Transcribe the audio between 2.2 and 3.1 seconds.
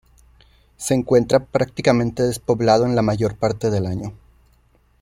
despoblado en la